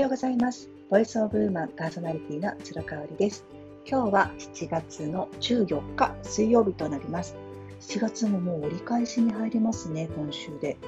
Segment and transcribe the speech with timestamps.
[0.00, 0.70] ようございます。
[0.88, 3.44] ボイスオブウーマンパーソナリティの鶴香織です。
[3.86, 7.36] 今日は7月の14日水曜日となります。
[7.80, 10.78] 7月ももう折り返しに入りますね、今週で。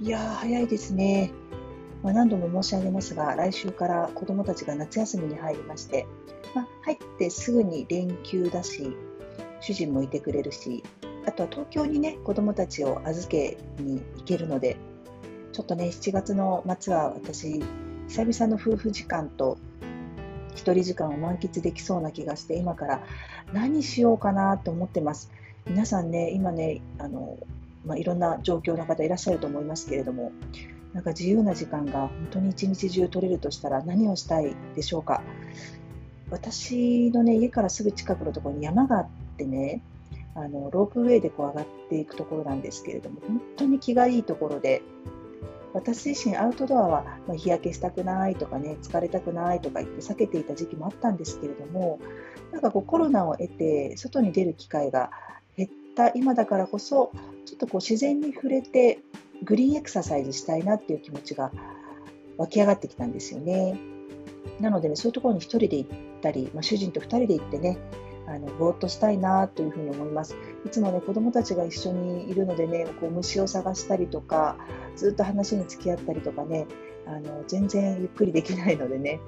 [0.00, 1.30] いやー、早いですね。
[2.02, 6.08] まあ、何度も申し上げますが、来週から子どもたちが夏休みに入りまして、
[6.52, 8.96] まあ、入ってすぐに連休だし、
[9.60, 10.82] 主人もいてくれるし、
[11.24, 14.76] あとは東京にね、子どもたちを預けに行けるので、
[15.52, 17.62] ちょっとね、7月の末は私、
[18.10, 19.56] 久々の夫婦時間と
[20.56, 23.06] 一人時間を満喫できそうな気がして今から
[23.52, 25.30] 何しようかなと思ってます。
[25.64, 27.38] 皆さんね今ねあの、
[27.86, 30.32] まあ、いろんな状況の方いらっしゃると思いますけれども
[30.92, 35.22] なんか自由な時間が本当に一日中取れるとしたら何をしたいでしょうか。
[36.30, 39.82] 私のね家からすぐ近くのところに山があってね
[40.34, 44.82] あのロープウェイでこう上がっていくところなんですけれども本当に気がいいところで
[45.72, 47.04] 私自身アウトドアは、
[47.36, 52.00] 日焼けしたくないとかね疲れたくないとか言って避けていた時期もあったんですけれども
[52.50, 55.10] なんかこうコロナを得て外に出る機会が
[55.56, 57.12] 減った今だからこそ
[57.46, 58.98] ちょっとこう自然に触れて
[59.42, 61.52] グリーンエクササイズしたいなっていう気持ちが
[62.36, 63.78] 湧き上がってきたんですよね。
[64.60, 65.90] なのでね、そういうところに1人で行っ
[66.22, 67.78] たり、まあ、主人と2人で行ってね、
[68.30, 70.36] あのぼーっとしたいなというふに思います。
[70.64, 74.56] いつもね子どもたちが一緒にいるのでねこう虫を探したりとか
[74.96, 76.66] ずっと話に付き合ったりとかね
[77.06, 79.20] あの全然ゆっくりできないのでね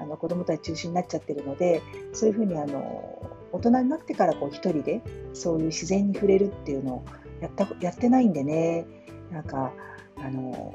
[0.00, 7.04] あの子どもたち中心になっちゃってるのでそういうふうにあの大人になってからこう一人でそういう自然に触れるっていうのを
[7.40, 8.86] やったやってないんでね
[9.30, 9.72] なんか
[10.16, 10.74] あの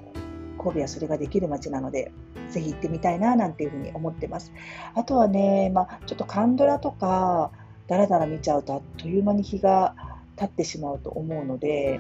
[0.57, 2.11] 神戸はそれができる街なので
[2.49, 4.53] ぜひ行ってみたいななんていうふうに思ってます。
[4.95, 7.51] あとはね、まあ、ちょっとカンドラとか
[7.87, 9.95] だらだら見ちゃうとあっという間に日が
[10.35, 11.99] 経ってしまうと思うので、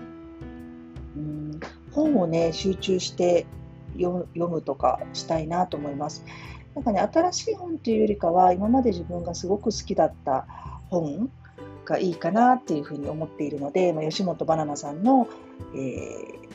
[1.15, 1.59] うん
[1.91, 3.47] 本をね集中して
[3.97, 6.23] 読むとかしたいなと思います。
[6.77, 10.45] なんかね、新しい本というよりかは、今まで自分がすごく好きだった
[10.91, 11.31] 本
[11.85, 15.27] がいいかなっていうふうに思っているので、まあ、吉本ばななさんの、
[15.73, 16.46] えー、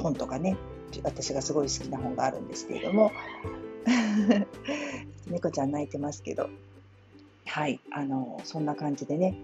[0.00, 0.56] 本とかね、
[1.04, 3.12] 私がすごい好きな本があるんですけれども
[5.28, 6.48] 猫ちゃん泣いてますけど
[7.46, 9.36] はいあのそんな感じでね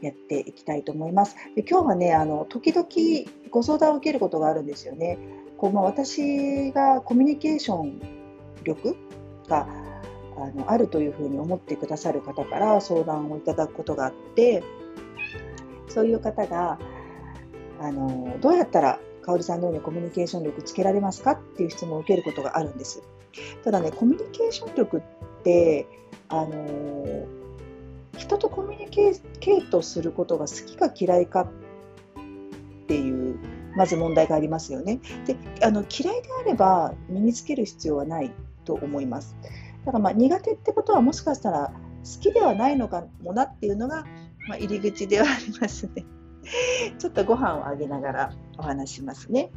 [0.00, 1.34] やっていきたいと思います。
[1.54, 2.86] で今日はねあの時々
[3.50, 5.18] ご相談を受けることがあるんですよね。
[5.56, 8.00] こう、まあ、私がコミュニケーション
[8.64, 8.96] 力
[9.48, 9.66] が
[10.36, 14.62] あのあるというふうに思ってくださる方から相談をいただくことがあって
[15.88, 16.78] そういう方が
[17.80, 23.02] あのどうやったら香織さんのようにコミュニケーション力つけられますかっていう質問を受けることがあるんです。
[23.64, 25.02] ただね、コミュニケーション力っ
[25.42, 25.86] て、
[26.28, 27.26] あのー、
[28.16, 33.38] 人とコミュニケートすることが好きか嫌いかっていう
[33.76, 35.00] まず問題がありますよね。
[35.26, 38.30] であの嫌いであれば身につける必要はない
[38.64, 39.36] と思います。
[39.84, 41.72] だからまあ苦手ってことはもしかしたら
[42.04, 44.04] 好きではないのかもなっていうのが、
[44.48, 46.04] まあ、入り口ではありますね。
[46.98, 49.50] ちょっとご飯をあげながらお話しますね。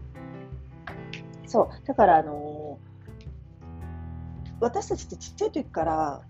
[1.46, 6.22] そう、だからあのー、私たちってちっちゃい時から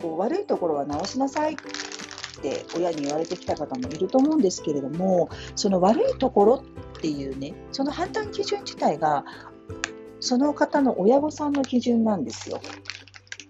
[0.00, 1.56] こう悪いところは直しなさいっ
[2.40, 9.24] て親に言われてきた方もいると思うんですけれども、その悪いところっていうね、その判断基準自体が
[10.20, 12.60] その方の親御さんの基準なんですよ。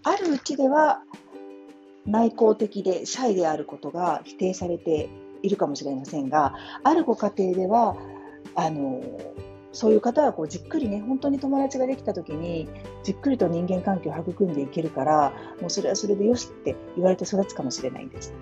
[0.04, 1.02] あるうちでは
[2.06, 5.10] 内向的でシャイであることが否定されて
[5.42, 6.54] いるかもしれませんが
[6.84, 7.96] あるご家庭では
[8.54, 9.02] あの
[9.72, 12.68] そういう方はこうじっくりね本当に友達ができた時に
[13.04, 18.32] じっくりと人間関係を育んでいけるからもうそれはそれでよしって言われて育つかもしれないんです。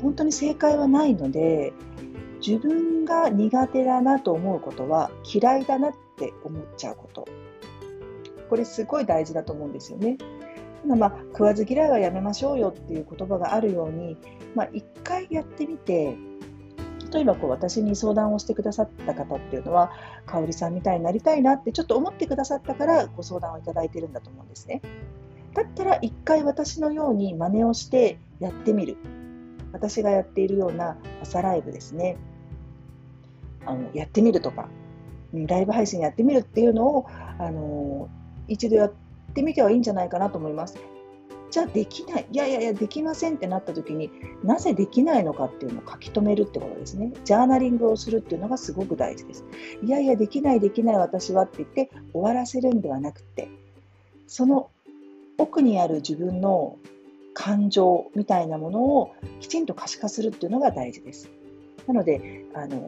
[0.00, 1.72] 本当に正解はないので
[2.46, 7.26] 自分が苦手だなと思うことは嫌いだなって思っちゃうこと
[8.50, 10.18] これすごい大事だと思うんですよね。
[10.84, 14.16] まあ、食わず嫌いはやめましょうよっていう言葉があるように、
[14.54, 16.16] まあ、一回やってみて
[17.12, 19.90] 例えばこう私に相談をしてくださった方っていうのは
[20.26, 24.82] 香織さんみたいになりたいなってちょっと思ってくださったからご相談をいただいてるんだと思うんですね。
[25.54, 28.96] だったら一回私のように真似をしてやってみる。
[29.72, 32.16] 私がやっているような朝ライブですね。
[33.64, 34.68] あのやってみるとか、
[35.32, 37.06] ライブ配信やってみるっていうのを
[37.38, 38.08] あの
[38.48, 38.92] 一度やっ
[39.34, 40.78] てみてはいいんじゃないかなと思います。
[41.56, 44.10] じゃできない、いやいやいや、できませんってなった時に
[44.44, 47.14] なぜできないのかっていうのを書き留めるってことですね。
[47.24, 49.42] ジャーナリングをするっていうのがすごく大事です。
[49.82, 53.48] いやいや、できない、できない私はって言って終わらせるんではなくて、
[54.26, 54.68] その
[55.38, 56.76] 奥にある自分の
[57.32, 61.30] 感情みたいなものをきちんと可視化するっていうのが大事です。
[61.86, 62.86] なので、あの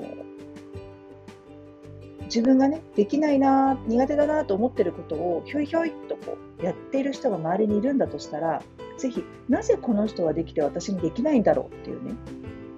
[2.29, 8.63] 自分がねできないな苦手だなと思ってることをひょいひょいとこうやっている人が周りにいるんだとしたら
[8.99, 12.15] ぜひなぜこの人はできて私にできないんだろうっていうね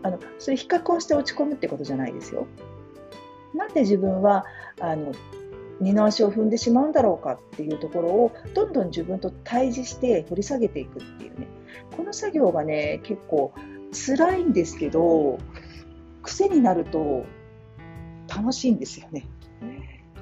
[0.03, 2.47] あのそういう比較をして落ち込むってことじゃないですよ。
[3.55, 4.47] なんで自分は
[4.79, 5.13] あの
[5.81, 11.49] 二の足を踏んでしまうんだろうかっていうところをどんどん自分と対峙して掘り下げていくっていうね
[11.97, 13.53] この作業がね結構
[13.93, 15.39] 辛いんですけど
[16.23, 17.25] 癖になると
[18.29, 19.27] 楽しいんですよね。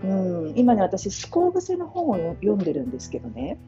[0.05, 3.59] うん、今ね私思考癖の本を読んでるんですけどね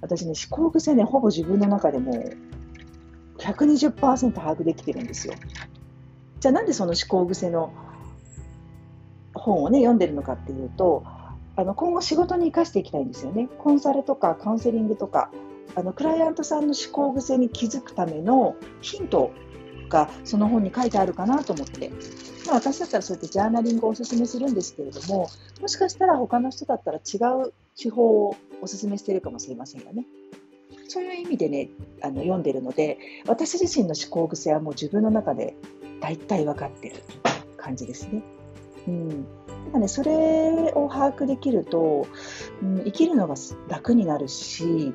[0.00, 2.12] 私ね思考癖ねほぼ自分の中でも
[3.38, 5.34] 120%把握できてるんですよ。
[6.40, 7.72] じゃあなんでその思考癖の
[9.34, 11.04] 本をね読んでるのかっていうと
[11.54, 13.48] あの今後仕事に生かしていきたいんですよね。
[13.58, 15.30] コンサルとかカウンセリングとか
[15.74, 19.32] あのクライアントさんの思考癖に気づくためのヒント
[19.92, 21.90] がその本に書いてあるかなと思って、
[22.46, 25.28] まあ、私だったらそうやってジャーナリングをおすすめするんですけれども
[25.60, 30.06] もしかしたら他の人だったら違う手法をおすすめしてるかもしれませんよね。
[30.88, 31.68] そういう意味でね
[32.02, 35.54] あの読んでるので私自身の思考癖はもう自分の中で
[36.00, 36.96] 大体分かってる
[37.56, 38.22] 感じですね。
[38.88, 42.06] うん、なんかねそれを把握できると、
[42.62, 43.36] うん、生きるのが
[43.68, 44.92] 楽になるし、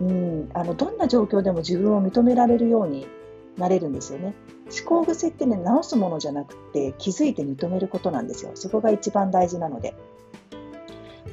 [0.00, 3.06] うん、あのどんな状況でも自分を認められるように
[3.56, 4.34] なれるんですよね。
[4.64, 8.52] 思考癖ってね直すものじゃなくて気づいて認めることなんですよ。
[8.54, 9.94] そこが一番大事なので。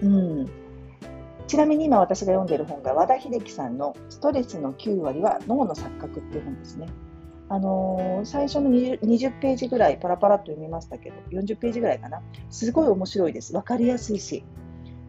[0.02, 0.50] うん、
[1.48, 6.88] ちなみに今私が読んでる本が和田秀樹さんの「ストレスの9割は脳の錯覚」っていう本ですね。
[7.50, 14.46] あのー、最初の 20, 20, ページぐらいパラパラっと読みましたけど40ページぐらいかなすごい面白いです分かりやすいし、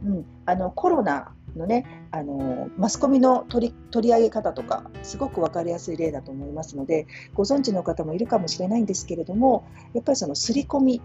[0.04, 11.02] うん、あのコロナのね、あのマスコミの取り取り上げ方とかすごく分かりやすい例だと思いますのでご存知の方もいるかもしれないんですけれどもやっぱりその刷り込み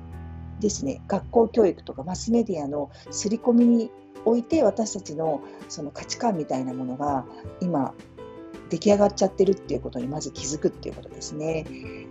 [0.59, 1.01] ですね。
[1.07, 3.91] 学校教育とかマスメディアの刷り込みに
[4.25, 7.25] おいて私たちのその価値観みたいなものが
[7.61, 7.93] 今
[8.69, 11.65] 出来上がっちゃってるっていうことにまず気づくっていうことですね、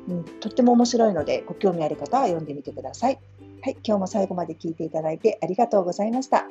[0.08, 3.20] うん、とっても面白いのでご興味ある方は読んでみてください。
[3.62, 6.46] はい今日も最後まで聞いていただいてありがとうございました。